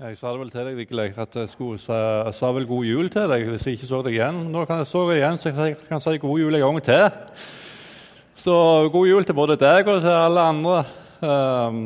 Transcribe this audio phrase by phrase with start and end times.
[0.00, 3.10] Jeg sa det vel til deg Vigle, at jeg skulle sa, sa vel god jul
[3.12, 4.38] til deg hvis jeg ikke så deg igjen.
[4.48, 7.02] Nå kan jeg så deg igjen, så jeg kan si god jul en gang til.
[8.40, 8.54] Så
[8.94, 10.78] god jul til både deg og til alle andre.
[11.20, 11.82] Um,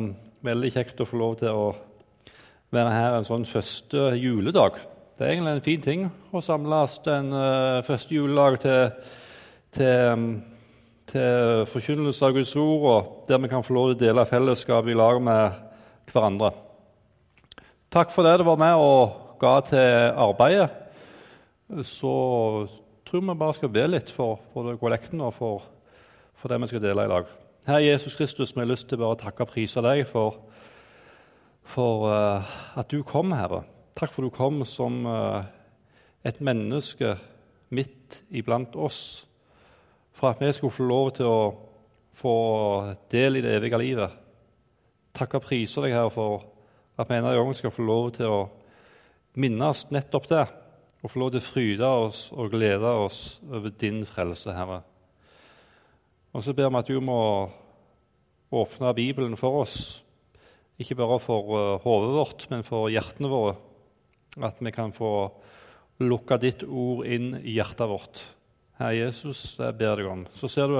[0.47, 1.65] veldig kjekt å få lov til å
[2.71, 4.79] være her en sånn første juledag.
[5.19, 9.09] Det er egentlig en fin ting å samles en uh, første juledag til,
[9.75, 10.29] til, um,
[11.11, 14.87] til forkynnelse av Guds ord, og der vi kan få lov til å dele fellesskap
[14.87, 15.59] i lag med
[16.13, 16.53] hverandre.
[17.95, 20.67] Takk for det du var med og ga til arbeidet.
[21.87, 22.09] Så
[23.07, 25.61] tror vi bare skal be litt for både kollekten og for,
[26.35, 27.29] for, det vi skal dele i dag.
[27.69, 30.41] Herre Jesus Kristus, vi har lyst til bare å takke og prise deg for,
[31.63, 33.61] for uh, at du kom, Herre.
[33.95, 35.45] Takk for du kom som uh,
[36.27, 37.13] et menneske
[37.71, 39.23] midt iblant oss.
[40.19, 41.39] For at vi skulle få lov til å
[42.19, 42.35] få
[43.15, 44.19] del i det evige livet.
[45.15, 46.43] Takk og prise deg, Herre, for
[46.95, 48.43] at vi en gang skal få lov til å
[49.35, 50.45] minnes nettopp det,
[51.03, 54.81] og få lov til å fryde oss og glede oss over din frelse, Herre.
[56.35, 57.19] Og så ber vi at du må
[58.55, 59.77] åpne Bibelen for oss,
[60.79, 63.55] ikke bare for uh, hodet vårt, men for hjertene våre.
[64.43, 65.11] At vi kan få
[66.03, 68.19] lukke ditt ord inn i hjertet vårt.
[68.79, 70.25] Herre Jesus, jeg ber deg om.
[70.35, 70.79] Så ser du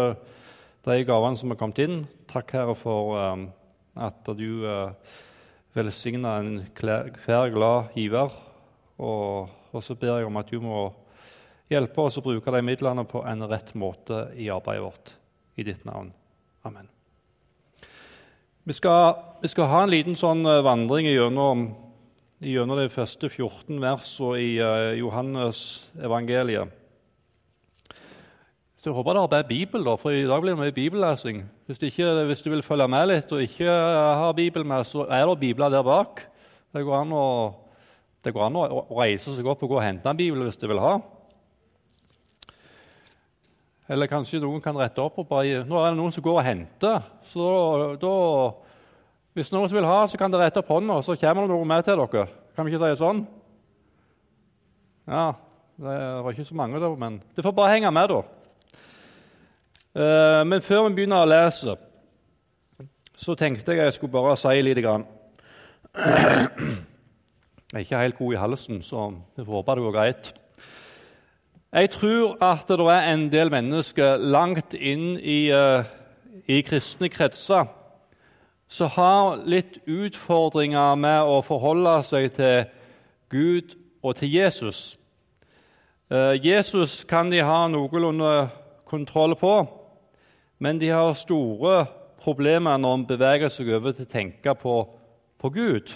[0.85, 2.01] de gavene som har kommet inn.
[2.27, 3.47] Takk, Herre, for um,
[3.95, 4.65] at du
[5.75, 8.33] velsigne enhver glad giver.
[8.97, 10.87] Og, og, så ber jeg om at du må
[11.71, 15.15] hjelpe oss å bruke de midlene på en rett måte i arbeidet vårt.
[15.55, 16.11] I ditt navn.
[16.67, 16.87] Amen.
[18.65, 21.67] Vi skal, vi skal ha en liten sånn eh, vandring gjennom,
[22.41, 25.59] gjennom de første 14 versene i uh, Johannes
[26.01, 26.73] evangeliet.
[28.85, 31.39] Så jeg håper det har Bibel, da, for i dag blir det mye bibellesing.
[31.65, 35.25] Hvis, ikke, hvis, du vil følge med litt og ikke har Bibel med, så er
[35.25, 36.21] det bibler der bak.
[36.69, 37.23] Det går an å,
[38.21, 40.83] går an å reise seg opp og gå og hente en bibel hvis du vil
[40.83, 40.99] ha.
[43.89, 46.47] Eller kanskje noen kan rette opp og bare Nå er det noen som går og
[46.51, 47.09] henter.
[47.33, 47.49] Så
[48.05, 48.13] da,
[49.33, 51.71] Hvis noen som vil ha, så kan dere rette opp hånda, så kommer det noe
[51.73, 52.29] med til dere.
[52.53, 53.25] Kan vi ikke si det sånn?
[55.09, 55.31] Ja,
[55.73, 58.44] det var ikke så mange, da, men det får bare henge med, da.
[59.95, 61.77] Eh, men før vi begynner å lese,
[63.15, 64.81] så tenkte jeg jeg skulle bare si litt.
[64.83, 65.05] Grann.
[65.95, 69.05] Jeg er ikke helt god i halsen, så
[69.37, 70.33] jeg håper det går greit.
[71.75, 75.83] Jeg tror at det er en del mennesker langt inn i, uh,
[76.47, 77.67] i kristne kretser
[78.67, 82.67] som har litt utfordringer med å forholde seg til
[83.31, 84.97] Gud og til Jesus.
[86.11, 88.49] Uh, Jesus kan de ha noenlunde
[88.85, 89.55] kontroll på.
[90.59, 91.85] Men de har store
[92.23, 94.75] problemer når de beveger seg over til å tenke på,
[95.41, 95.91] på Gud.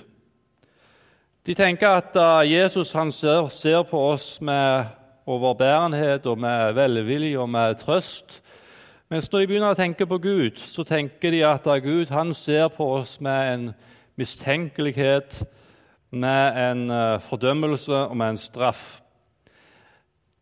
[1.48, 4.92] De tenker at uh, Jesus ser, ser, på oss med
[5.30, 8.42] overbærenhet og med velvilje og med trøst.
[9.10, 12.68] Mens når de begynner å tenke på Gud, så tenker de at uh, Gud ser
[12.76, 13.66] på oss med en
[14.20, 15.44] mistenkelighet,
[16.12, 19.00] med en uh, fordømmelse og med en straff.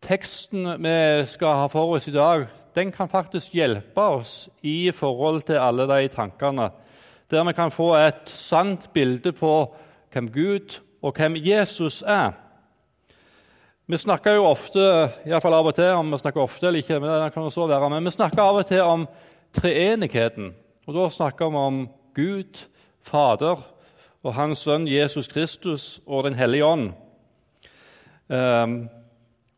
[0.02, 5.42] Teksten vi skal ha for oss i dag, den kan faktisk hjelpe oss i forhold
[5.48, 6.70] til alle de tankene.
[7.30, 9.74] Der vi kan få et sant bilde på
[10.12, 12.32] hvem Gud og hvem Jesus er.
[13.88, 14.80] Vi snakker jo ofte,
[15.24, 17.88] iallfall av og til om vi snakker ofte eller ikke, men det kan så være,
[17.88, 19.06] men vi snakker av og til om
[19.56, 20.52] treenigheten.
[20.86, 22.66] Og Da snakker vi om Gud,
[23.02, 23.64] Fader,
[24.22, 26.92] og Hans Sønn Jesus Kristus og Den hellige ånd.
[28.28, 28.88] Um,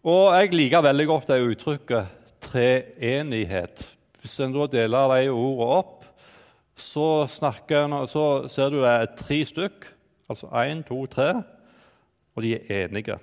[0.04, 2.19] og Jeg liker veldig godt det uttrykket
[2.50, 3.86] treenighet.
[4.20, 5.96] Hvis en da deler de ordene opp,
[6.80, 9.88] så, snakker, så ser du det er tre stykk.
[10.30, 11.42] Altså én, to, tre.
[12.36, 13.18] Og de er enige.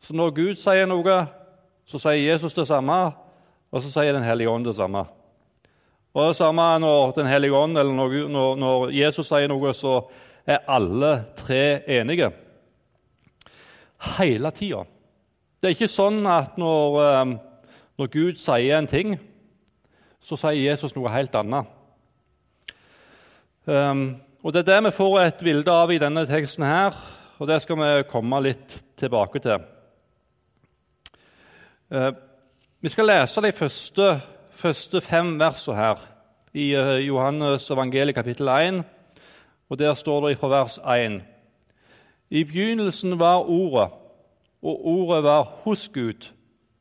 [0.00, 1.18] Så når Gud sier noe,
[1.88, 2.96] så sier Jesus det samme,
[3.72, 5.04] og så sier Den hellige ånd det samme.
[6.14, 10.00] Og det samme når Den hellige ånd, eller når, når Jesus sier noe, så
[10.46, 12.30] er alle tre enige.
[14.18, 14.84] Hele tida.
[15.60, 17.34] Det er ikke sånn at når eh,
[17.98, 19.14] når Gud sier en ting,
[20.20, 21.68] så sier Jesus noe helt annet.
[23.66, 26.96] Um, og Det er det vi får et bilde av i denne teksten, her,
[27.38, 29.62] og det skal vi komme litt tilbake til.
[31.90, 32.10] Uh,
[32.80, 34.10] vi skal lese de første,
[34.50, 36.02] første fem versene her
[36.52, 38.82] i uh, Johannes evangeliet kapittel 1.
[39.70, 41.22] Og Der står det fra vers 1.:
[42.30, 43.90] I begynnelsen var Ordet,
[44.62, 46.33] og Ordet var hos Gud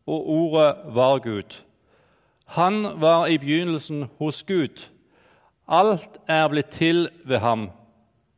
[0.07, 1.61] og ordet var Gud.
[2.45, 4.89] Han var i begynnelsen hos Gud.
[5.67, 7.69] Alt er blitt til ved ham.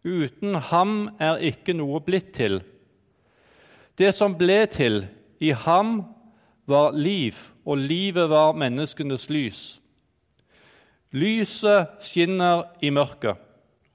[0.05, 2.61] Uten ham er ikke noe blitt til.
[3.97, 5.07] Det som ble til,
[5.39, 6.03] i ham
[6.69, 7.35] var liv,
[7.65, 9.61] og livet var menneskenes lys.
[11.15, 13.39] Lyset skinner i mørket,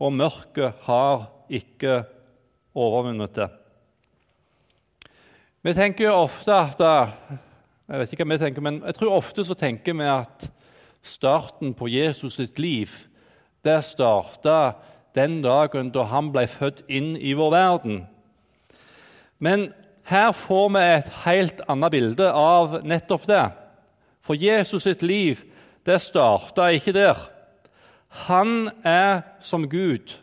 [0.01, 2.03] og mørket har ikke
[2.75, 3.49] overvunnet det.
[5.63, 6.81] Vi tenker jo ofte at
[7.91, 10.45] Jeg vet ikke hva vi tenker, men jeg tror ofte så tenker vi at
[11.03, 12.93] starten på Jesus sitt liv
[13.67, 14.77] det starta
[15.19, 17.97] den dagen da han ble født inn i vår verden.
[19.43, 19.73] Men
[20.07, 23.43] her får vi et helt annet bilde av nettopp det.
[24.23, 25.43] For Jesus sitt liv
[25.83, 27.19] det starta ikke der.
[28.29, 30.15] Han er som Gud.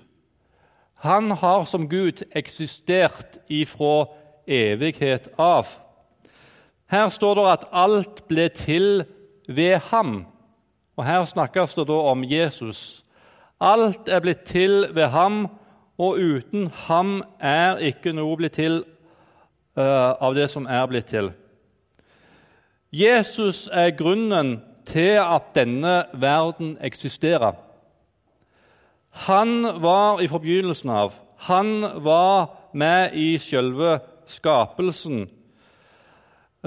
[1.04, 4.08] Han har som Gud eksistert ifra
[4.48, 5.68] evighet av.
[6.88, 9.06] Her står det at alt ble til
[9.48, 10.26] ved ham.
[10.98, 13.04] Og Her snakkes det da om Jesus.
[13.60, 15.48] Alt er blitt til ved ham,
[15.98, 18.84] og uten ham er ikke noe blitt til
[19.78, 21.32] uh, av det som er blitt til.
[22.94, 27.58] Jesus er grunnen til at denne verden eksisterer.
[29.28, 31.16] Han var i forbegynnelsen av.
[31.50, 34.00] Han var med i selve
[34.30, 35.28] skapelsen.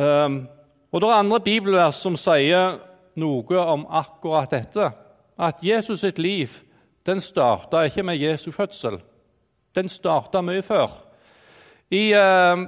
[0.00, 0.48] Um,
[0.92, 2.78] og Det er andre bibelvers som sier
[3.20, 4.90] noe om akkurat dette.
[5.38, 6.48] At Jesus sitt liv
[7.06, 9.00] den starta ikke med Jesu fødsel.
[9.76, 10.88] Den starta mye før.
[11.90, 12.64] I, uh,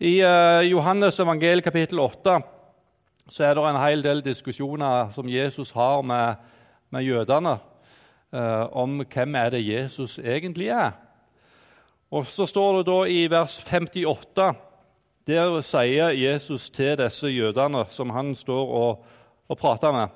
[0.00, 2.38] i uh, Johannes evangeliet kapittel 8
[3.28, 6.38] så er det en hel del diskusjoner som Jesus har med,
[6.90, 7.58] med jødene
[8.32, 10.96] uh, om hvem er det Jesus egentlig er.
[12.10, 14.54] Og Så står det da i vers 58
[15.28, 19.02] Der sier Jesus til disse jødene som han står og,
[19.48, 20.08] og prater med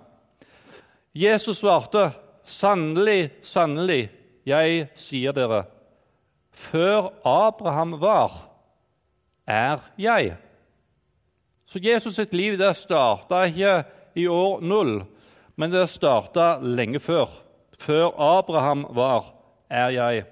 [1.15, 2.13] Jesus svarte,
[2.45, 4.11] 'Sannelig, sannelig,
[4.47, 5.65] jeg sier dere:"
[6.53, 8.33] Før Abraham var,
[9.47, 10.37] er jeg.
[11.67, 15.05] Så Jesus sitt liv det starta ikke i år null,
[15.57, 17.29] men det starta lenge før.
[17.79, 19.25] Før Abraham var,
[19.71, 20.25] er jeg.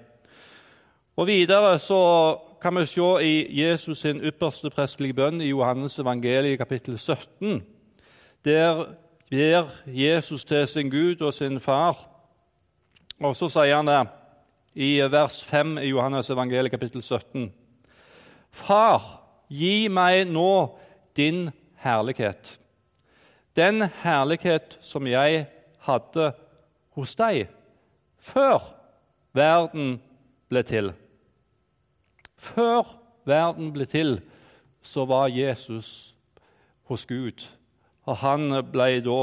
[1.17, 6.59] Og Videre så kan vi se i Jesus sin ypperste prestelige bønn i Johannes evangeliet
[6.61, 7.63] kapittel 17.
[8.45, 8.85] Der
[9.29, 11.97] ber Jesus til sin Gud og sin far.
[13.19, 14.03] Og så sier han det
[14.75, 17.49] i vers 5 i Johannes evangeliet kapittel 17.
[18.51, 19.01] Far,
[19.49, 20.77] gi meg nå
[21.17, 21.49] din
[21.81, 22.59] herlighet,
[23.55, 25.47] den herlighet som jeg
[25.87, 26.31] hadde
[26.93, 27.47] hos deg
[28.21, 28.61] før
[29.33, 29.95] verden
[30.51, 30.93] ble til.
[32.41, 32.97] Før
[33.29, 34.19] verden ble til,
[34.81, 36.15] så var Jesus
[36.89, 37.45] hos Gud.
[38.09, 39.19] Og han ble da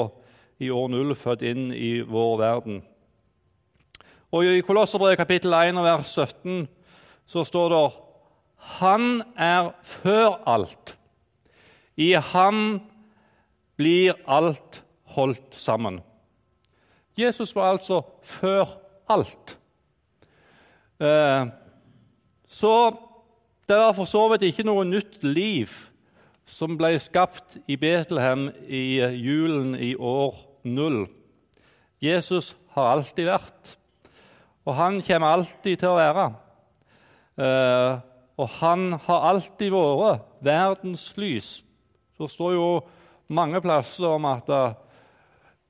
[0.63, 2.83] i år null født inn i vår verden.
[4.35, 6.69] Og I Kolosserbrevet kapittel 1 vers 17
[7.29, 7.85] så står det
[8.79, 10.95] Han er før alt.
[11.97, 12.81] I ham
[13.77, 14.83] blir alt
[15.15, 16.01] holdt sammen.
[17.19, 18.79] Jesus var altså før
[19.11, 19.57] alt.
[21.01, 21.47] Eh,
[22.49, 22.75] så
[23.69, 25.73] det var for så vidt ikke noe nytt liv
[26.49, 31.03] som ble skapt i Betlehem i julen i år null.
[32.01, 33.75] Jesus har alltid vært,
[34.65, 36.29] og han kommer alltid til å være.
[37.39, 37.99] Eh,
[38.39, 41.51] og han har alltid vært verdens lys.
[42.17, 42.69] Det står jo
[43.29, 44.49] mange plasser om at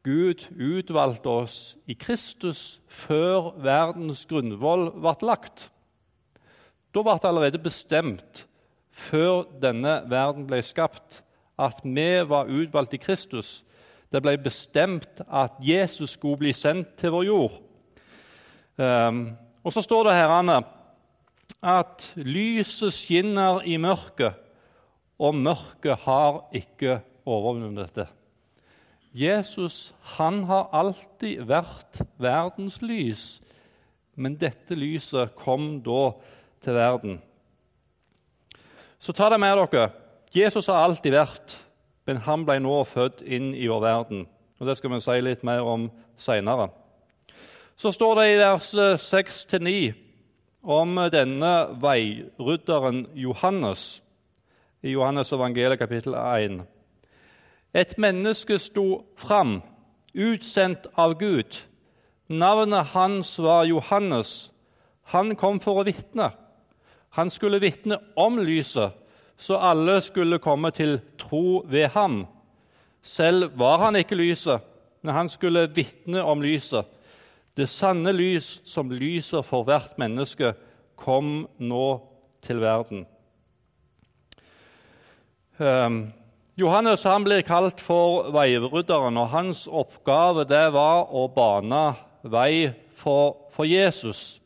[0.06, 1.56] Gud utvalgte oss
[1.90, 5.66] i Kristus før verdens grunnvoll ble lagt.
[6.94, 8.44] Da ble det allerede bestemt,
[8.90, 11.22] før denne verden ble skapt,
[11.58, 13.62] at vi var utvalgt i Kristus.
[14.12, 17.56] Det ble bestemt at Jesus skulle bli sendt til vår jord.
[18.78, 19.22] Um,
[19.66, 20.32] og så står det her
[21.58, 24.38] at lyset skinner i mørket,
[25.18, 28.06] og mørket har ikke overvunnet dette.
[29.12, 33.40] Jesus han har alltid vært verdens lys,
[34.14, 36.12] men dette lyset kom da
[36.64, 37.20] til verden.
[38.98, 39.90] Så ta det med dere.
[40.34, 41.54] Jesus har alltid vært,
[42.06, 44.26] men han ble nå født inn i vår verden.
[44.60, 46.68] Og Det skal vi si litt mer om seinere.
[47.76, 49.94] Så står det i vers 6-9
[50.62, 54.02] om denne veirydderen Johannes
[54.82, 56.60] i Johannes evangeliet kapittel 1.
[57.74, 59.60] Et menneske sto fram,
[60.14, 61.58] utsendt av Gud.
[62.28, 64.52] Navnet hans var Johannes.
[65.14, 66.30] Han kom for å vitne.
[67.16, 68.92] Han skulle vitne om lyset,
[69.36, 72.26] så alle skulle komme til tro ved ham.
[73.02, 74.60] Selv var han ikke lyset,
[75.02, 76.86] men han skulle vitne om lyset.
[77.56, 80.54] Det sanne lys som lyser for hvert menneske,
[80.98, 81.86] kom nå
[82.42, 83.04] til verden.
[85.58, 86.10] Um,
[86.58, 91.82] Johannes han ble kalt for veirydderen, og hans oppgave det var å bane
[92.26, 94.40] vei for, for Jesus.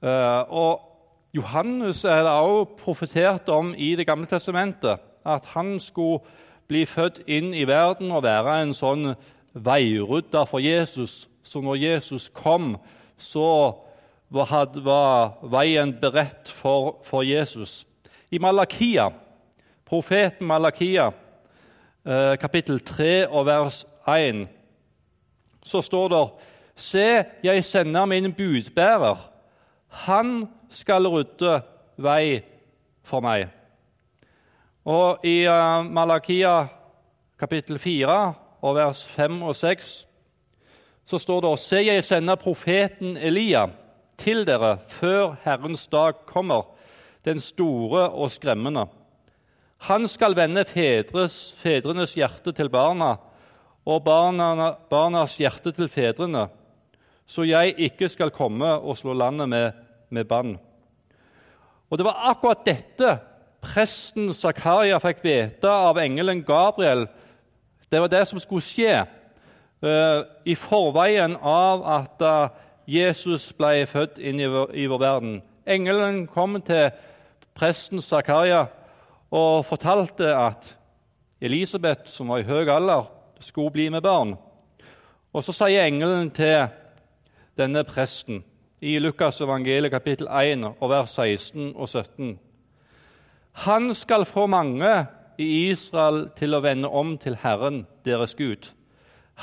[0.00, 0.87] Uh, og
[1.34, 6.20] Johannes er det også profetert om i Det gamle testamentet, at han skulle
[6.68, 9.12] bli født inn i verden og være en sånn
[9.52, 11.28] veirydder for Jesus.
[11.42, 12.76] Så når Jesus kom,
[13.16, 13.76] så
[14.30, 17.86] var veien beredt for, for Jesus.
[18.30, 19.10] I Malakia,
[19.88, 21.10] profeten Malakia,
[22.04, 24.46] eh, kapittel 3 og vers 1,
[25.64, 26.28] så står det
[26.78, 29.37] Se, jeg sender min budbærer.
[30.06, 31.60] Han skal rydde
[31.98, 32.40] vei
[33.06, 33.48] for meg.
[34.88, 36.68] Og i uh, Malakia
[37.38, 38.18] kapittel 4
[38.62, 39.94] og vers 5 og 6
[41.08, 43.68] så står det Se, jeg sender profeten Elia
[44.20, 46.66] til dere før Herrens dag kommer,
[47.24, 48.86] den store og skremmende.
[49.88, 53.14] Han skal vende fedres, fedrenes hjerte til barna
[53.86, 56.48] og barna, barnas hjerte til fedrene,
[57.26, 59.72] så jeg ikke skal komme og slå landet med,
[60.10, 60.56] med bann.
[61.90, 63.18] Og Det var akkurat dette
[63.64, 67.06] presten Zakaria fikk vite av engelen Gabriel.
[67.90, 72.48] Det var det som skulle skje uh, i forveien av at uh,
[72.88, 75.38] Jesus ble født inn i vår, i vår, verden.
[75.68, 76.90] Engelen kom til
[77.56, 78.66] presten Zakaria
[79.30, 80.74] og fortalte at
[81.40, 83.06] Elisabeth, som var i høy alder,
[83.40, 84.34] skulle bli med barn.
[85.32, 86.66] Og Så sier engelen til
[87.58, 88.42] denne presten
[88.80, 92.38] i Lukas evangeliet kapittel 1 og vers 16 og 17
[93.64, 95.06] Han skal få mange
[95.38, 98.70] i Israel til å vende om til Herren, deres Gud.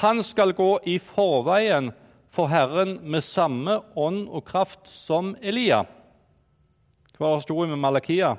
[0.04, 1.92] Han skal gå i forveien
[2.32, 5.84] for Herren med samme ånd og kraft som Elia.
[7.18, 8.36] Hva var det med Malakia?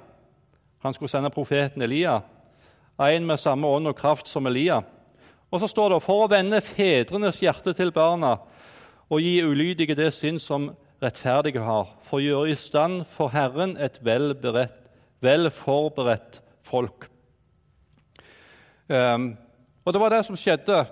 [0.85, 2.21] Han skulle sende profeten Elia.
[3.01, 4.83] En med samme ånd og kraft som Elia.
[5.51, 8.39] Og så står det for å vende fedrenes hjerte til barna
[9.09, 10.71] og gi ulydige det sinn som
[11.03, 14.89] rettferdige har, for å gjøre i stand for Herren et vel, beredt,
[15.25, 17.09] vel forberedt folk.
[18.89, 19.35] Um,
[19.85, 20.85] og Det var det som skjedde.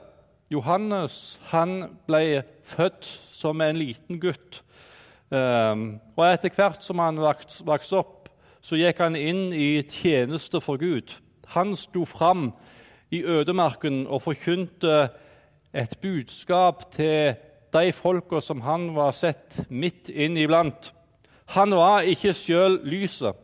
[0.52, 4.60] Johannes han ble født som en liten gutt.
[5.30, 8.28] Um, og Etter hvert som han vokste opp,
[8.64, 11.16] så gikk han inn i tjeneste for Gud.
[11.52, 12.52] Han sto fram
[13.12, 15.08] i ødemarken og forkynte
[15.74, 17.34] et budskap til
[17.74, 20.92] de folka som han var sett midt inn iblant.
[21.54, 23.36] Han var ikke sjøl lyset,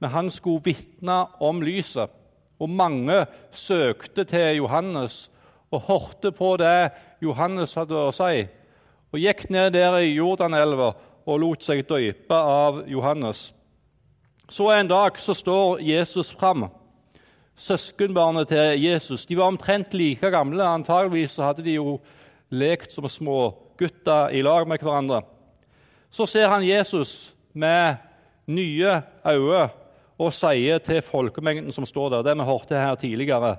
[0.00, 2.10] men han skulle vitne om lyset.
[2.58, 5.28] Og mange søkte til Johannes
[5.70, 6.90] og hørte på det
[7.22, 8.48] Johannes hadde å si,
[9.12, 10.90] og gikk ned der i Jordanelva
[11.28, 13.52] og lot seg døype av Johannes.
[14.48, 16.66] Så en dag så står Jesus fram.
[17.58, 20.64] Søskenbarnet til Jesus de var omtrent like gamle.
[20.64, 21.98] Antageligvis hadde de jo
[22.50, 25.22] lekt som små gutter i lag med hverandre.
[26.10, 27.96] Så ser han Jesus med
[28.46, 29.68] nye øyne
[30.18, 33.56] og sier til folkemengden som står der Det vi hørte her tidligere,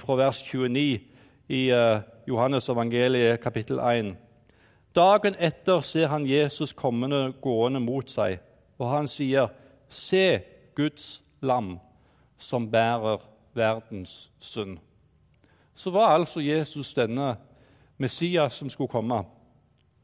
[0.00, 1.00] fra vers 29
[1.48, 4.16] i uh, Johannes evangeliet kapittel 1.
[4.94, 8.40] Dagen etter ser han Jesus kommende gående mot seg,
[8.78, 9.48] og han sier,
[9.88, 10.40] 'Se
[10.74, 11.78] Guds lam,
[12.38, 13.18] som bærer
[13.54, 14.78] verdens synd.'
[15.74, 17.36] Så var altså Jesus denne
[17.98, 19.24] Messias som skulle komme,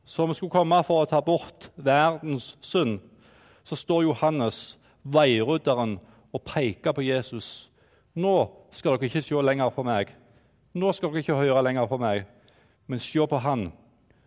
[0.05, 3.01] som skulle komme for å ta bort verdens synd,
[3.65, 5.99] så står Johannes, veirydderen,
[6.33, 7.71] og peker på Jesus.
[8.15, 10.15] Nå skal dere ikke se lenger på meg.
[10.73, 12.25] Nå skal dere ikke høre lenger på meg,
[12.89, 13.73] men se på Han.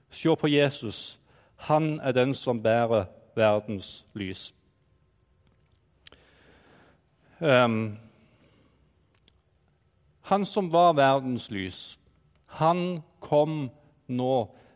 [0.10, 1.20] Se på Jesus.
[1.58, 3.06] Han er den som bærer
[3.36, 4.54] verdens lys.
[7.40, 7.98] Um,
[10.22, 12.00] han som var verdens lys,
[12.48, 13.66] han kom
[14.08, 14.36] nå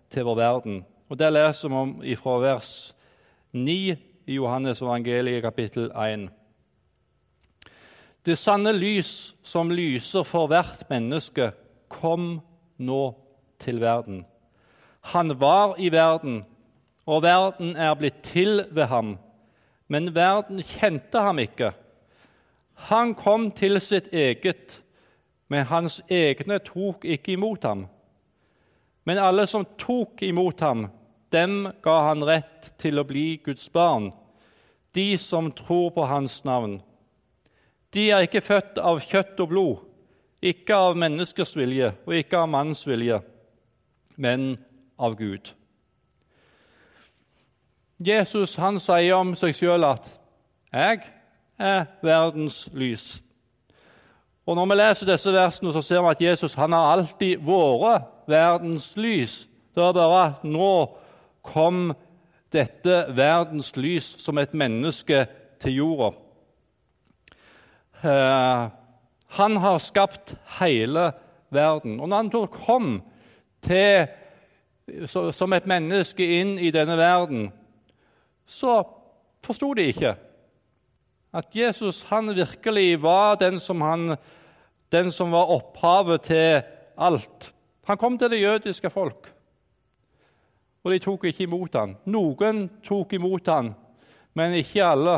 [0.09, 0.81] til vår verden.
[1.09, 2.95] Og Det leser vi om fra vers
[3.53, 3.95] 9
[4.29, 6.29] i Johannes evangeliet kapittel 1.
[8.25, 11.51] Det sanne lys som lyser for hvert menneske,
[11.89, 12.41] kom
[12.77, 13.03] nå
[13.59, 14.25] til verden.
[15.01, 16.43] Han var i verden,
[17.05, 19.17] og verden er blitt til ved ham,
[19.87, 21.71] men verden kjente ham ikke.
[22.91, 24.83] Han kom til sitt eget,
[25.49, 27.87] men hans egne tok ikke imot ham.
[29.09, 30.83] Men alle som tok imot ham,
[31.33, 34.11] dem ga han rett til å bli Guds barn,
[34.93, 36.75] de som tror på hans navn.
[37.89, 39.79] De er ikke født av kjøtt og blod,
[40.45, 43.17] ikke av menneskers vilje og ikke av manns vilje,
[44.13, 44.51] men
[45.01, 45.55] av Gud.
[47.97, 50.05] Jesus han sier om seg sjøl at
[50.69, 51.01] 'jeg
[51.57, 53.23] er verdens lys'.
[54.45, 58.18] Og Når vi leser disse versene, så ser vi at Jesus han har alltid vært
[58.29, 59.43] verdens lys.
[59.75, 60.73] Det var bare at nå
[61.45, 61.91] kom
[62.53, 65.25] dette verdens lys som et menneske
[65.61, 66.09] til jorda.
[68.03, 68.69] Eh,
[69.39, 71.11] han har skapt hele
[71.53, 71.99] verden.
[71.99, 73.01] Og når han kom
[73.61, 74.07] til,
[75.05, 77.51] som et menneske inn i denne verden,
[78.49, 78.81] så
[79.45, 80.15] forsto de ikke
[81.29, 84.15] at Jesus han virkelig var den som, han,
[84.91, 86.61] den som var opphavet til
[86.97, 87.51] alt.
[87.89, 89.27] Han kom til det jødiske folk,
[90.83, 91.95] og de tok ikke imot han.
[92.05, 93.71] Noen tok imot han,
[94.37, 95.15] men ikke alle.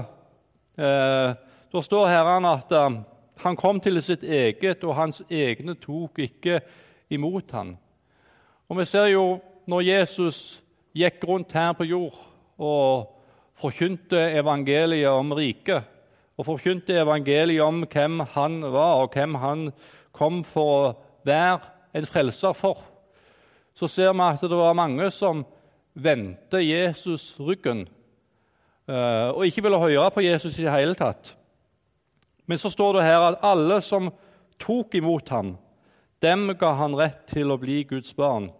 [0.80, 1.34] Eh,
[1.72, 2.96] da står Herren at uh,
[3.44, 6.62] han kom til sitt eget, og hans egne tok ikke
[7.12, 7.76] imot han.
[8.72, 9.26] Og Vi ser jo
[9.68, 10.62] når Jesus
[10.96, 12.16] gikk rundt her på jord
[12.56, 13.12] og
[13.60, 15.84] forkynte evangeliet om riket,
[16.40, 19.70] og forkynte evangeliet om hvem han var, og hvem han
[20.16, 20.98] kom for å
[21.28, 22.80] være en frelser for,
[23.74, 25.46] så ser vi at det var mange som
[25.94, 27.86] vendte Jesus ryggen
[28.88, 31.34] eh, og ikke ville høre på Jesus i det hele tatt.
[32.48, 34.12] Men så står det her at alle som
[34.60, 35.56] tok imot ham,
[36.22, 38.52] dem ga han rett til å bli Guds barn,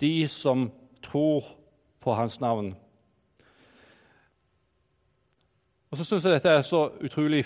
[0.00, 0.68] de som
[1.04, 1.56] tror
[2.00, 2.74] på hans navn.
[5.90, 7.42] Og så syns jeg dette er så utrolig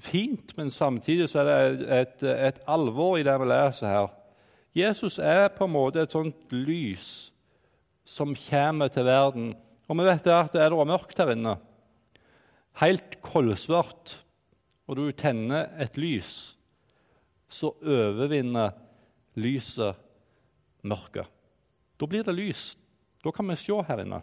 [0.00, 4.08] fint, men samtidig så er det et, et alvor i det vi leser her.
[4.76, 7.30] Jesus er på en måte et sånt lys
[8.06, 9.52] som kommer til verden.
[9.90, 11.56] Og vi vet at det er det mørkt her inne.
[12.78, 14.14] Helt koldsvart,
[14.86, 16.56] og du tenner et lys,
[17.50, 18.76] så overvinner
[19.38, 19.98] lyset
[20.86, 21.26] mørket.
[21.98, 22.70] Da blir det lys.
[23.20, 24.22] Da kan vi se her inne.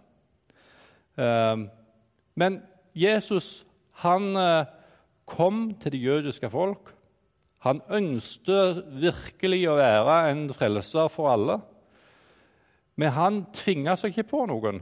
[1.20, 1.68] Ehm,
[2.36, 2.62] men
[2.98, 3.66] Jesus
[4.02, 4.70] han eh,
[5.26, 6.94] kom til det jødiske folk.
[7.68, 11.60] Han ønsket virkelig å være en frelser for alle.
[12.98, 14.82] Men han tvinga seg ikke på noen.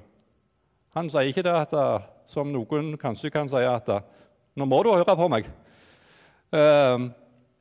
[0.95, 4.05] Han sier ikke det at, eh, som noen kanskje kan si, at eh,
[4.55, 5.49] 'nå må du høre på meg'.
[6.53, 7.11] Uh,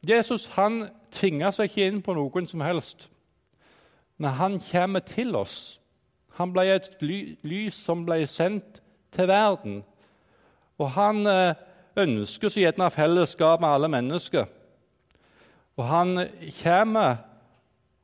[0.07, 3.09] Jesus han tvinger seg ikke inn på noen som helst,
[4.19, 5.81] men han kommer til oss.
[6.39, 9.83] Han ble et lys som ble sendt til verden.
[10.79, 11.55] Og han uh,
[11.97, 14.47] ønsker seg gjerne fellesskap med alle mennesker.
[15.77, 16.19] Og han
[16.63, 17.17] kommer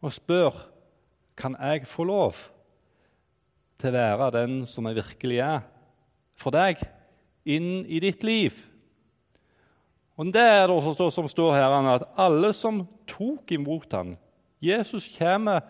[0.00, 0.56] og spør
[1.38, 2.38] kan jeg få lov
[3.80, 5.62] til å være den som jeg virkelig er,
[6.36, 6.80] for deg,
[7.48, 8.56] inn i ditt liv.
[10.20, 14.16] Og Det er det som står her, at alle som tok imot ham
[14.60, 15.64] Jesus kommer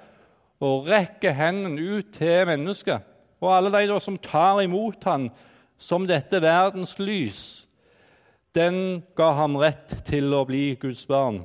[0.60, 3.06] og rekker hendene ut til mennesket.
[3.40, 5.30] Og alle de som tar imot ham
[5.78, 7.66] som dette verdens lys,
[8.54, 11.44] den ga ham rett til å bli Guds barn,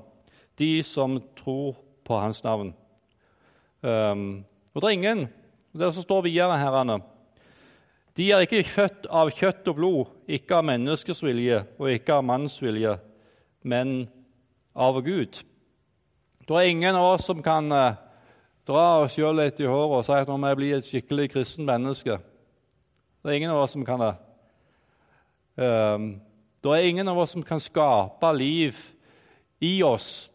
[0.59, 2.73] de som tror på hans navn.
[3.81, 5.27] Um, og det er ingen
[5.75, 7.01] Det som står videre her, Anne,
[8.15, 12.23] de er ikke født av kjøtt og blod, ikke av menneskers vilje og ikke av
[12.23, 12.93] manns vilje,
[13.67, 14.05] men
[14.71, 15.41] av Gud.
[16.47, 17.97] Det er ingen av oss som kan uh,
[18.67, 21.27] dra oss sjøl litt i håret og si at nå må jeg bli et skikkelig
[21.33, 22.15] kristen menneske.
[23.19, 24.13] Det er ingen av oss som kan det.
[25.59, 26.07] Um,
[26.63, 28.79] det er ingen av oss som kan skape liv
[29.59, 30.29] i oss.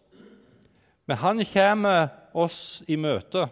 [1.11, 3.49] Men han kommer oss i møte.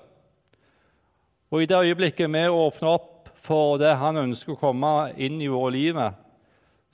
[1.51, 5.49] Og i det øyeblikket vi åpner opp for det han ønsker å komme inn i
[5.51, 6.15] våre liv med,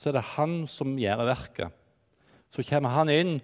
[0.00, 1.74] så er det han som gjør verket.
[2.48, 3.35] Så kommer han inn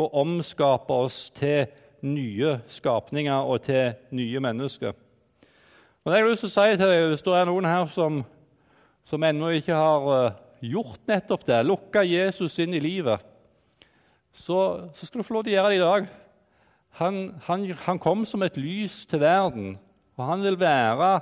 [0.00, 1.68] og omskaper oss til
[2.00, 4.96] nye skapninger og til nye mennesker.
[6.00, 7.92] Og det jeg har lyst til å si til deg, Hvis det er noen her
[7.92, 8.22] som,
[9.04, 13.20] som ennå ikke har uh, gjort nettopp det, lukka Jesus inn i livet,
[14.32, 16.10] så, så, skal du få lov til å gjøre det i dag.
[16.98, 19.76] Han, han, han kom som et lys til verden,
[20.18, 21.12] og han vil være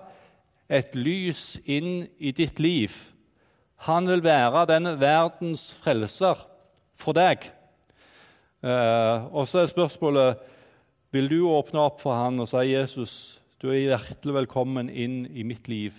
[0.69, 2.95] et lys inn i ditt liv.
[3.87, 6.41] Han vil være den verdens frelser
[6.99, 7.47] for deg.
[8.65, 10.41] Eh, og så er spørsmålet
[11.15, 13.15] vil du åpne opp for han og si Jesus,
[13.63, 15.95] du er hjertelig velkommen inn i mitt liv.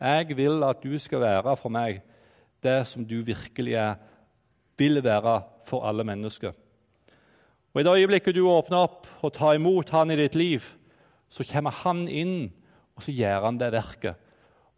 [0.00, 2.02] Jeg vil at du skal være for meg
[2.64, 3.94] det som du virkelig er,
[4.76, 6.52] vil være for alle mennesker.
[7.70, 10.64] Og I det øyeblikket du åpner opp og tar imot han i ditt liv,
[11.30, 12.50] så kommer han inn
[12.96, 14.26] og så gjør han det verket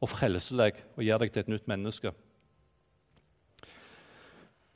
[0.03, 2.13] og frelser deg og gjør deg til et nytt menneske.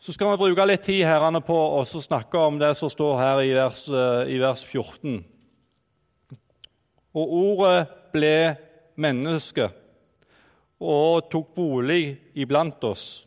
[0.01, 3.41] Så skal vi bruke litt tid herrene, på å snakke om det som står her
[3.43, 5.25] i vers, eh, i vers 14.
[7.17, 8.57] Og ordet ble
[9.01, 9.71] menneske
[10.81, 13.27] og tok bolig iblant oss.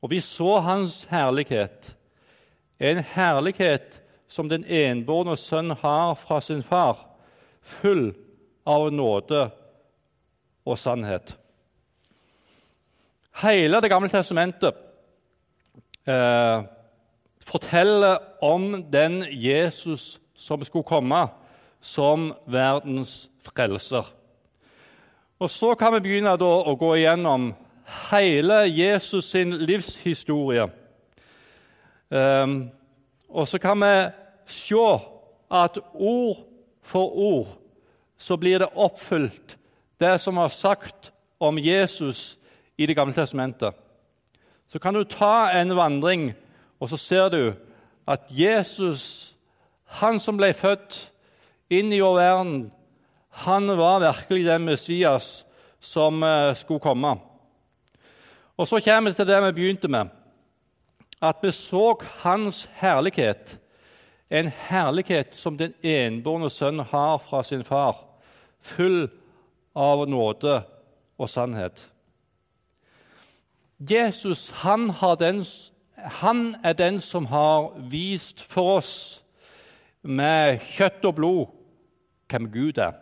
[0.00, 1.94] Og vi så hans herlighet,
[2.78, 6.98] en herlighet som den enbårne sønn har fra sin far,
[7.62, 8.10] full
[8.66, 9.48] av nåde
[10.66, 11.36] og sannhet.
[13.42, 14.74] Hele Det gamle testamentet
[16.08, 16.62] eh,
[17.46, 21.26] forteller om den Jesus som skulle komme
[21.80, 24.04] som verdens frelser.
[25.38, 27.52] Og Så kan vi begynne å gå igjennom
[28.10, 30.68] hele Jesus sin livshistorie.
[32.08, 32.70] Um,
[33.36, 33.94] og så kan vi
[34.48, 34.84] se
[35.52, 36.38] at ord
[36.82, 37.48] for ord
[38.16, 39.58] så blir det oppfylt,
[40.00, 42.38] det som var sagt om Jesus
[42.78, 43.74] i Det gamle testamentet.
[44.68, 46.34] Så kan du ta en vandring,
[46.80, 47.52] og så ser du
[48.08, 49.36] at Jesus,
[49.84, 51.12] han som ble født
[51.70, 52.72] inn i vår verden,
[53.30, 55.46] han var virkelig den Messias
[55.80, 57.16] som eh, skulle komme.
[58.56, 60.08] Og Så kommer vi til det vi begynte med,
[61.22, 63.58] at vi så hans herlighet.
[64.30, 68.02] En herlighet som den enbårne sønn har fra sin far,
[68.60, 69.06] full
[69.76, 70.62] av nåde
[71.18, 71.86] og sannhet.
[73.78, 74.88] Jesus han,
[75.20, 75.44] den,
[75.96, 78.94] han er den som har vist for oss
[80.02, 81.44] med kjøtt og blod
[82.30, 82.96] hvem Gud er.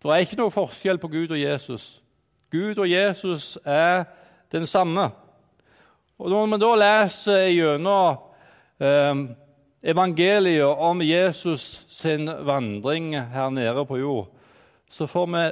[0.00, 2.00] Det er ikke noe forskjell på Gud og Jesus.
[2.50, 4.04] Gud og Jesus er
[4.52, 5.10] den samme.
[6.20, 8.18] Og Når vi da leser gjennom
[8.76, 9.20] eh,
[9.80, 14.28] evangeliet om Jesus sin vandring her nede på jord,
[14.90, 15.44] så får vi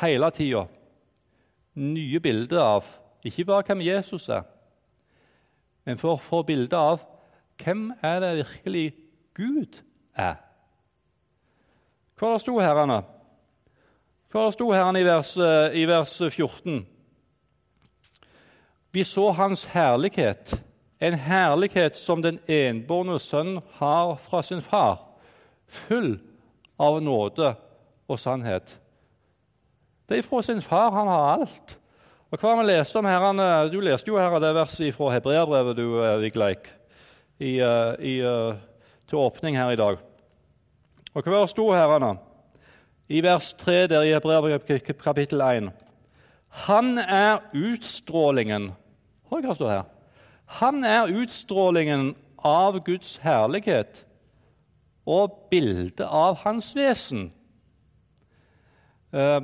[0.00, 0.62] hele tida
[1.76, 2.88] nye bilder av
[3.24, 4.46] ikke bare hvem Jesus er,
[5.84, 7.04] men for å få bilde av
[7.60, 8.86] hvem er det virkelig
[9.36, 9.80] Gud
[10.16, 10.40] er.
[12.16, 13.02] Hva det sto her, Anna?
[14.32, 16.93] Hva det sto her i eh, i vers 14?
[18.94, 20.52] Vi så Hans herlighet,
[21.02, 25.00] en herlighet som den enbårne sønn har fra sin far,
[25.66, 26.12] full
[26.78, 27.48] av nåde
[28.06, 28.76] og sannhet.
[30.06, 31.74] Det er fra sin far han har alt.
[32.30, 33.26] Og hva har vi lest om her?
[33.72, 36.70] Du leste jo her det verset fra hebreerbrevet, du, eh, Vigleik,
[37.40, 38.14] i, eh, i,
[39.10, 39.98] til åpning her i dag.
[41.14, 41.96] Og hva sto her?
[41.98, 42.14] Anna?
[43.10, 45.72] I vers 3 der i Hebreerbrevet kapittel 1.
[46.70, 48.70] Han er utstrålingen
[49.34, 49.86] Hør hva står her.
[50.60, 52.12] Han er utstrålingen
[52.44, 54.04] av Guds herlighet
[55.10, 57.32] og bildet av hans vesen.
[59.10, 59.42] Uh,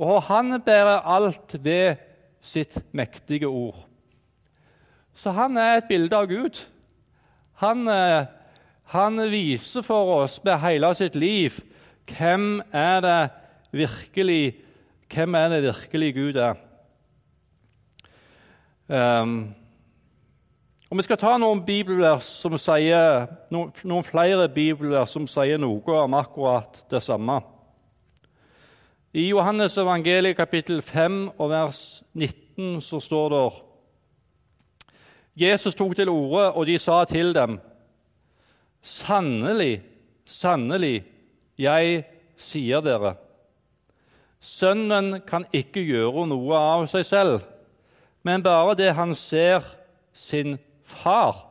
[0.00, 2.00] og han bærer alt ved
[2.40, 3.76] sitt mektige ord.
[5.12, 6.62] Så han er et bilde av Gud.
[7.60, 8.24] Han, uh,
[8.96, 11.60] han viser for oss med hele sitt liv
[12.08, 13.20] hvem er det
[13.76, 14.56] virkelig,
[15.12, 16.69] hvem er det virkelig Gud er.
[18.90, 19.54] Um,
[20.90, 25.94] og Vi skal ta noen bibelvers som sier, noen, noen flere bibelvers som sier noe
[25.94, 27.36] om akkurat det samme.
[29.14, 33.44] I Johannes evangeliet kapittel 5 og vers 19 så står det
[35.46, 37.60] Jesus tok til orde, og de sa til dem.:
[38.82, 39.82] Sannelig,
[40.26, 41.04] sannelig,
[41.58, 42.04] jeg
[42.36, 43.14] sier dere,
[44.40, 47.49] Sønnen kan ikke gjøre noe av seg selv
[48.22, 49.64] men bare det han ser
[50.12, 51.46] sin far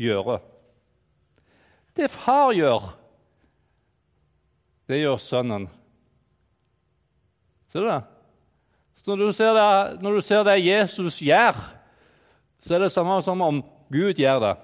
[0.00, 0.38] gjøre.
[1.96, 2.84] Det far gjør,
[4.88, 5.66] det gjør sønnen.
[7.72, 8.00] Ser du det?
[8.96, 11.58] Så når du ser det, når du ser det Jesus gjør,
[12.64, 13.60] så er det samme som om
[13.92, 14.54] Gud gjør det.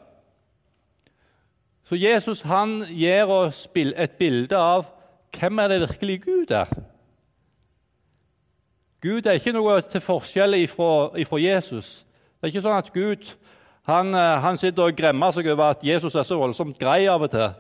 [1.85, 4.87] Så Jesus han gir oss et bilde av
[5.35, 6.71] hvem er det virkelig Gud er.
[9.05, 12.07] Gud er ikke noe til forskjell ifra Jesus.
[12.41, 13.27] Det er ikke sånn at Gud
[13.85, 17.23] han, eh, han sitter og gremmer seg over at Jesus er så voldsomt grei av
[17.27, 17.51] og til.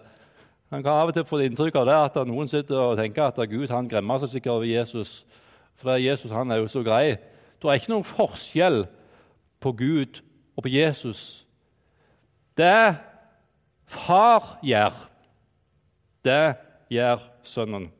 [0.72, 3.50] Han kan av og til få inntrykk av det at noen sitter og tenker at
[3.50, 5.26] Gud han gremmer seg sikkert over Jesus.
[5.76, 7.18] For Jesus han er jo så grei.
[7.60, 8.86] Det er ikke noen forskjell
[9.60, 10.22] på Gud
[10.56, 11.44] og på Jesus.
[12.56, 12.96] Det
[13.84, 14.96] far gjør,
[16.24, 16.56] det
[16.92, 17.90] gjør sønnen.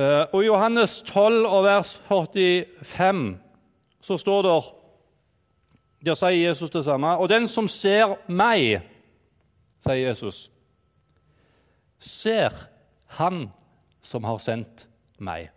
[0.00, 3.38] Eh, og I Johannes 12 og vers 45
[4.00, 4.60] så står det
[6.04, 7.16] Der sier Jesus det samme.
[7.20, 8.80] Og den som ser meg,
[9.84, 10.50] sier Jesus,
[11.98, 12.56] ser
[13.18, 13.50] han
[14.00, 14.86] som har sendt
[15.18, 15.50] meg.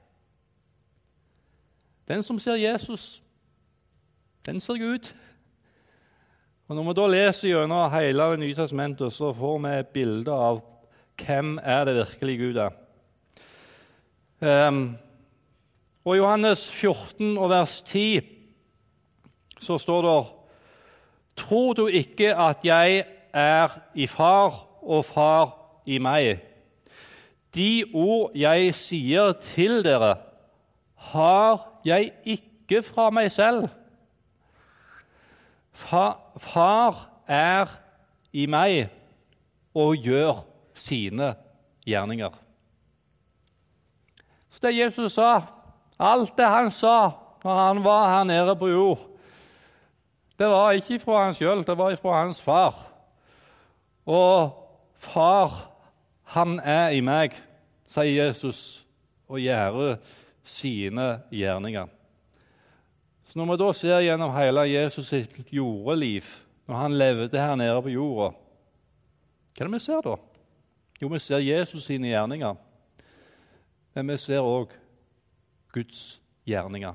[2.08, 3.24] Den som ser Jesus,
[4.46, 5.14] den ser Gud.
[6.68, 10.32] Og Når vi da leser gjennom hele Det nye testamentet, så får vi et bilde
[10.32, 10.62] av
[11.16, 12.83] hvem er det virkelig Gud er.
[14.44, 14.98] Um,
[16.06, 18.22] og Johannes 14 og vers 10
[19.60, 20.26] så står det
[21.38, 26.44] Tror du ikke at jeg er i far og far i meg?
[27.56, 30.18] De ord jeg sier til dere,
[30.96, 33.70] har jeg ikke fra meg selv.
[35.72, 37.80] Far er
[38.34, 38.90] i meg
[39.74, 40.44] og gjør
[40.76, 41.36] sine
[41.88, 42.43] gjerninger.
[44.64, 45.42] Det Jesus sa,
[46.00, 47.12] alt det han sa
[47.44, 49.02] når han var her nede på jord,
[50.40, 52.78] det var ikke fra han sjøl, det var fra hans far.
[54.06, 54.54] Og
[54.96, 55.52] far,
[56.36, 57.36] han er i meg,
[57.88, 58.86] sier Jesus,
[59.28, 59.98] og gjør
[60.44, 61.92] sine gjerninger.
[63.26, 66.24] Så Når vi da ser gjennom hele Jesus sitt jordeliv,
[66.68, 68.34] når han levde her nede på jorda,
[69.54, 70.16] hva er det vi ser da?
[71.02, 72.56] Jo, vi ser Jesus sine gjerninger.
[73.94, 74.74] Men vi ser òg
[75.74, 76.94] Guds gjerninger.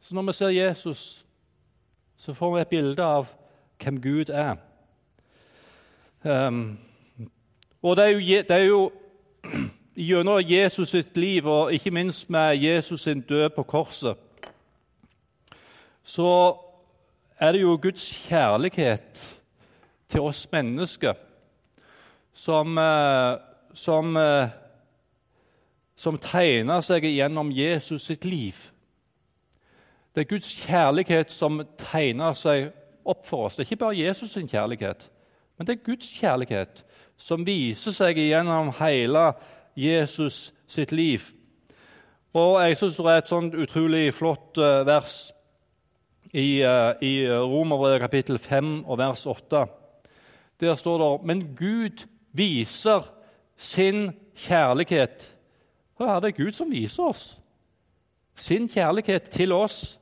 [0.00, 1.24] Så når vi ser Jesus,
[2.16, 3.26] så får vi et bilde av
[3.82, 4.56] hvem Gud er.
[6.22, 6.78] Um,
[7.82, 8.92] og det er jo, det er jo
[10.08, 14.16] gjennom Jesus sitt liv, og ikke minst med Jesus sin død på korset,
[16.02, 16.56] så
[17.38, 19.38] er det jo Guds kjærlighet
[20.08, 21.14] til oss mennesker
[22.32, 23.38] som, eh,
[23.74, 24.48] som, eh,
[25.98, 28.56] som tegner seg gjennom Jesus sitt liv.
[30.14, 32.70] Det er Guds kjærlighet som tegner seg
[33.08, 33.56] opp for oss.
[33.56, 35.08] Det er ikke bare Jesus sin kjærlighet,
[35.56, 36.84] men det er Guds kjærlighet
[37.18, 39.32] som viser seg gjennom hele
[39.78, 41.24] Jesus sitt liv.
[42.36, 45.16] Og Jeg syns det er et sånt utrolig flott uh, vers
[46.30, 49.64] i, uh, i Romerbrevet kapittel 5 og vers 8.
[50.60, 53.08] Der står det Men Gud viser
[53.56, 55.37] sin kjærlighet.
[55.98, 57.24] Hva er det Gud som viser oss?
[58.38, 59.98] Sin kjærlighet til oss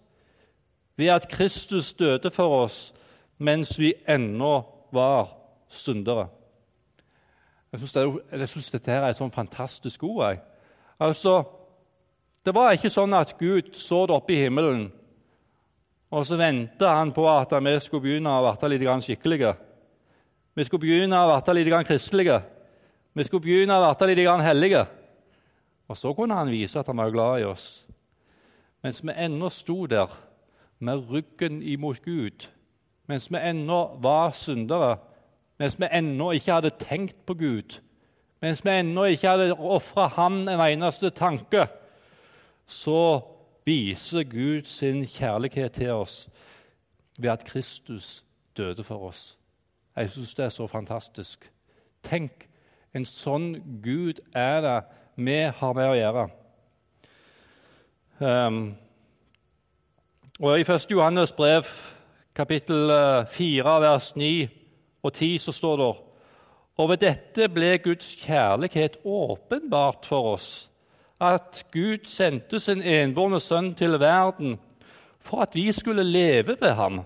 [0.97, 2.93] ved at Kristus døde for oss
[3.39, 4.59] mens vi ennå
[4.93, 5.33] var
[5.69, 6.29] syndere.
[7.73, 10.39] Jeg syns dette er et sånn fantastisk ord.
[11.03, 11.43] Altså,
[12.47, 14.87] det var ikke sånn at Gud så det oppe i himmelen,
[16.15, 19.53] og så venta han på at vi skulle begynne å bli litt skikkelige.
[20.57, 22.39] Vi skulle begynne å bli litt kristelige.
[23.13, 24.87] Vi skulle begynne å bli litt hellige.
[25.89, 27.87] Og så kunne han vise at han var glad i oss.
[28.83, 30.13] Mens vi ennå sto der
[30.79, 32.49] med ryggen imot Gud,
[33.07, 34.97] mens vi ennå var syndere,
[35.59, 37.79] mens vi ennå ikke hadde tenkt på Gud,
[38.41, 41.67] mens vi ennå ikke hadde ofra Han en eneste tanke,
[42.67, 43.21] så
[43.65, 46.29] viser Gud sin kjærlighet til oss
[47.19, 48.25] ved at Kristus
[48.57, 49.39] døde for oss.
[49.97, 51.53] Jeg syns det er så fantastisk.
[52.03, 52.49] Tenk,
[52.95, 54.77] en sånn Gud er det
[55.17, 56.25] vi har med å gjøre.
[58.21, 58.59] Um,
[60.41, 60.91] og I 1.
[60.93, 61.69] Johannes brev,
[62.37, 62.91] kapittel
[63.33, 64.49] 4, eh, vers 9
[65.03, 65.95] og 10 så står det
[66.77, 70.71] og ved dette ble Guds kjærlighet åpenbart for oss,
[71.21, 74.59] at Gud sendte sin enbårne sønn til verden
[75.25, 77.01] for at vi skulle leve ved ham.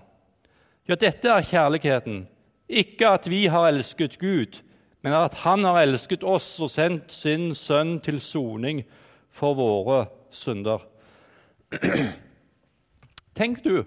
[0.87, 2.25] Ja, dette er kjærligheten.
[2.67, 4.59] Ikke at vi har elsket Gud,
[5.01, 8.83] men at Han har elsket oss og sendt sin sønn til soning
[9.31, 10.83] for våre synder.
[13.37, 13.83] Tenk du,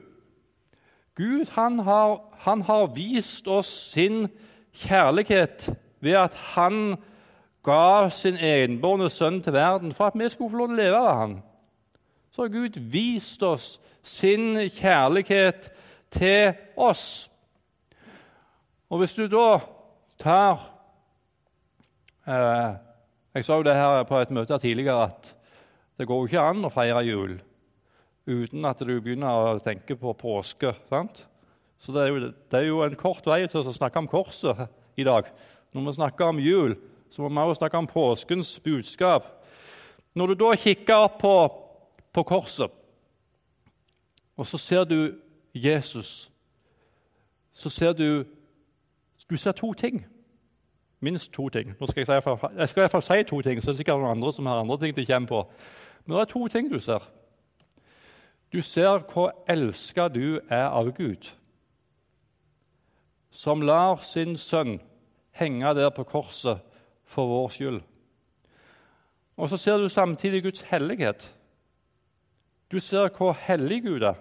[1.14, 4.26] Gud han har, han har vist oss sin
[4.74, 5.68] kjærlighet
[6.02, 6.96] ved at han
[7.64, 10.98] ga sin enbårne sønn til verden for at vi skulle få lov til å leve
[11.00, 11.36] av han.
[12.34, 15.70] Så har Gud vist oss sin kjærlighet
[16.10, 17.30] til oss.
[18.90, 19.60] Og hvis du da
[20.20, 20.73] tar
[22.26, 25.34] Jeg sa jo det her på et møte tidligere at
[25.98, 27.36] det går jo ikke an å feire jul
[28.24, 30.72] uten at du begynner å tenke på påske.
[30.88, 31.26] sant?
[31.78, 34.64] Så det er, jo, det er jo en kort vei til å snakke om korset
[34.96, 35.28] i dag.
[35.74, 36.76] Når vi snakker om jul,
[37.12, 39.26] så må vi også snakke om påskens budskap.
[40.16, 41.34] Når du da kikker opp på,
[42.14, 42.72] på korset,
[44.34, 45.14] og så ser du
[45.54, 46.30] Jesus,
[47.52, 48.24] så ser du
[49.30, 50.04] Du ser to ting.
[51.00, 51.74] Minst to ting.
[51.80, 52.12] Nå skal jeg, si,
[52.58, 54.46] jeg skal i hvert fall si to ting, så det er sikkert noen andre som
[54.46, 55.42] har andre ting de kommer på.
[56.04, 57.08] Men det er to ting du ser.
[58.52, 61.32] Du ser hvor elska du er av Gud,
[63.30, 64.78] som lar sin sønn
[65.34, 66.62] henge der på korset
[67.04, 67.80] for vår skyld.
[69.36, 71.26] Og så ser du samtidig Guds hellighet.
[72.70, 74.14] Du ser hvor hellig Gud er.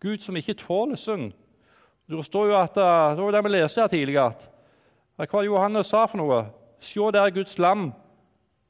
[0.00, 1.32] Gud som ikke tåler synd.
[2.10, 4.26] Det står jo at, det var det vi leste her tidligere.
[4.26, 4.50] at,
[5.16, 6.40] Hva Johannes sa for noe?
[6.82, 7.92] Se der Guds lam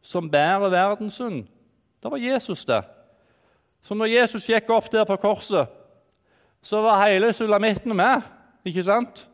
[0.04, 1.46] som bærer verdens synd.
[2.02, 2.82] Det var Jesus, det.
[3.82, 5.68] Så når Jesus gikk opp der på korset,
[6.62, 8.22] så var hele sulamitten med.
[8.64, 9.26] ikke sant?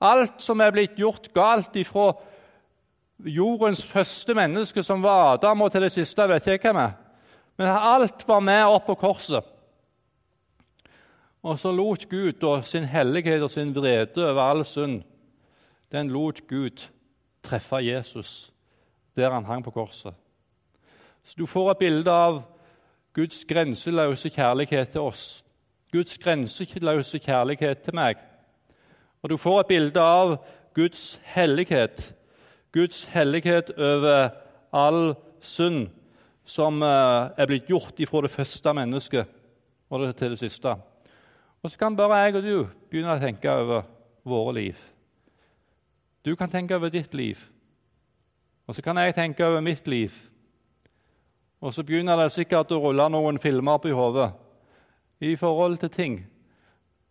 [0.00, 2.12] Alt som er blitt gjort galt ifra
[3.18, 6.96] jordens første menneske, som var Adam, og til det siste vet jeg hvem er.
[7.56, 9.44] Men alt var med opp på korset.
[11.42, 15.02] Og så lot Gud og sin hellighet og sin vrede over all synd
[15.92, 16.88] den lot Gud
[17.42, 18.52] treffe Jesus
[19.16, 20.14] der han hang på korset.
[21.22, 22.42] Så du får et bilde av
[23.14, 25.44] Guds grenseløse kjærlighet til oss.
[25.92, 28.16] Guds grenseløse kjærlighet til meg.
[29.22, 30.36] Og du får et bilde av
[30.74, 32.14] Guds hellighet.
[32.72, 34.30] Guds hellighet over
[34.72, 35.90] all synd
[36.44, 39.38] som eh, er blitt gjort ifra det første mennesket
[39.92, 40.72] og til det siste.
[41.62, 42.56] Og så kan bare jeg og du
[42.90, 43.84] begynne å tenke over
[44.24, 44.91] våre liv.
[46.24, 47.38] Du kan tenke over ditt liv,
[48.66, 50.10] og så kan jeg tenke over mitt liv.
[51.60, 54.32] Og så begynner det sikkert å rulle noen filmer opp i hodet
[55.22, 56.16] i forhold til ting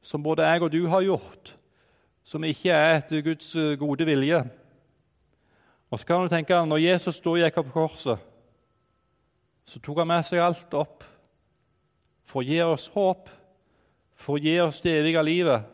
[0.02, 1.54] som både jeg og du har gjort,
[2.24, 4.42] som ikke er etter Guds eh, gode vilje.
[5.92, 8.20] Og så kan du tenke når Jesus da gikk opp korset,
[9.66, 11.06] så tok han med seg alt opp
[12.28, 13.30] for å gi oss håp,
[14.16, 15.68] for å gi oss det evige livet.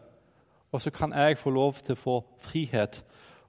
[0.73, 3.00] Og så kan jeg få lov til å få frihet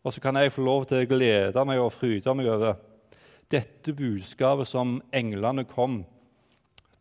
[0.05, 2.79] og så kan jeg få lov til å glede meg og fryde meg over
[3.51, 6.03] dette budskapet som englene kom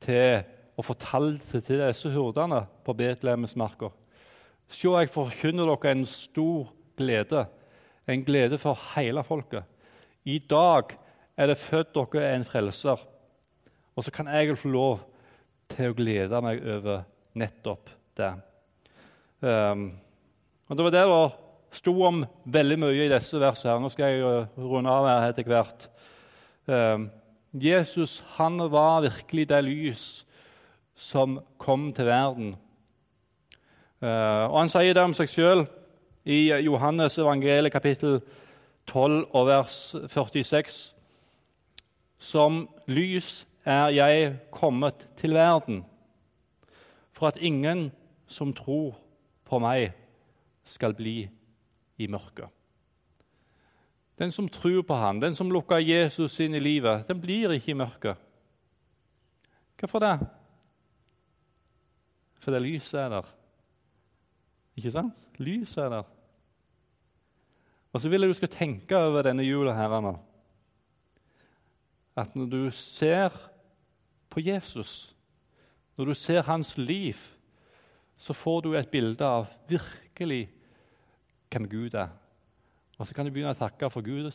[0.04, 0.44] til
[0.78, 3.90] og fortalte til disse hurdene på Betlehemsmarka.
[4.68, 6.68] Se, jeg forkynner dere en stor
[7.00, 7.46] glede,
[8.08, 9.64] en glede for hele folket.
[10.28, 10.94] I dag
[11.38, 13.00] er det født dere en frelser.
[13.96, 15.00] Og så kan jeg få lov
[15.72, 17.06] til å glede meg over
[17.38, 18.34] nettopp det.
[19.42, 19.90] Um,
[20.68, 21.22] og Det var det da
[21.78, 23.80] sto om veldig mye i disse versene.
[23.82, 25.88] Nå skal jeg eh, runde av her etter hvert.
[26.68, 27.10] Ehm,
[27.54, 30.08] Jesus han var virkelig det lys
[30.98, 32.56] som kom til verden.
[34.02, 35.66] Eh, og Han sier det om seg sjøl
[36.28, 38.20] i Johannes evangeliet kapittel
[38.88, 39.78] 12 og vers
[40.10, 40.96] 46.
[42.18, 45.84] Som lys er jeg kommet til verden,
[47.14, 47.92] for at ingen
[48.28, 48.96] som tror
[49.48, 49.92] på meg,
[50.68, 51.30] skal bli
[51.98, 52.50] i mørket.
[54.18, 57.72] Den som tror på ham, den som lukker Jesus inn i livet, den blir ikke
[57.74, 58.18] i mørket.
[59.78, 60.16] Hvorfor det?
[62.42, 63.28] Fordi lyset er der.
[64.78, 65.14] Ikke sant?
[65.38, 66.08] Lyset er der.
[67.94, 70.16] Og så vil jeg du skal tenke over denne jula her nå.
[72.18, 73.34] At når du ser
[74.30, 75.16] på Jesus,
[75.98, 77.18] når du ser hans liv,
[78.18, 80.48] så får du et bilde av virkelig
[81.52, 82.08] hvem Gud er.
[82.98, 84.32] Og Så kan du begynne å takke for Gud,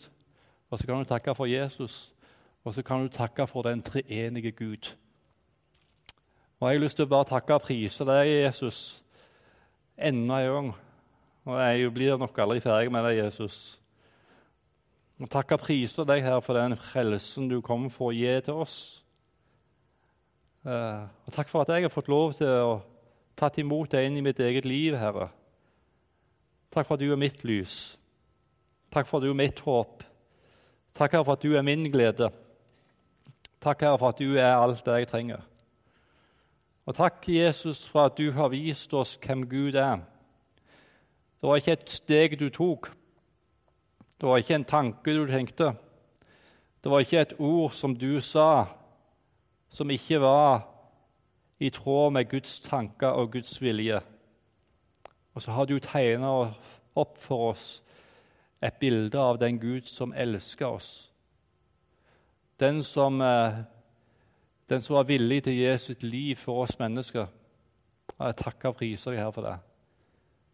[0.70, 2.14] og så kan du takke for Jesus,
[2.64, 4.94] og så kan du takke for den treenige Gud.
[6.60, 9.02] Og Jeg har lyst til å bare takke og prise deg, Jesus,
[9.98, 10.74] enda en gang.
[11.44, 13.80] Og Jeg blir nok aldri ferdig med deg, Jesus.
[15.18, 18.62] Og takke og prise deg her for den frelsen du kom for å gi til
[18.62, 19.04] oss.
[20.62, 22.80] Eh, og takk for at jeg har fått lov til å
[23.38, 25.32] tatt imot deg inn i mitt eget liv, Herre.
[26.72, 27.98] Takk for at du er mitt lys.
[28.92, 30.04] Takk for at du er mitt håp.
[30.96, 32.30] Takk for at du er min glede.
[33.60, 35.42] Takk for at du er alt det jeg trenger.
[36.86, 40.00] Og takk, Jesus, for at du har vist oss hvem Gud er.
[41.40, 42.90] Det var ikke et steg du tok.
[44.18, 45.72] Det var ikke en tanke du tenkte.
[46.82, 48.64] Det var ikke et ord som du sa,
[49.70, 50.64] som ikke var
[51.62, 54.00] i tråd med Guds tanker og Guds vilje.
[55.34, 56.32] Og så har du tegna
[56.94, 57.82] opp for oss
[58.62, 61.12] et bilde av den Gud som elsker oss.
[62.60, 63.62] Den som, eh,
[64.68, 67.26] den som var villig til å gi sitt liv for oss mennesker.
[68.18, 69.58] Jeg takker og priser deg her for det.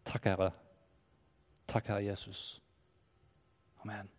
[0.05, 0.51] Takk, Herre.
[1.67, 2.61] Takk, Herre Jesus.
[3.83, 4.18] Amen.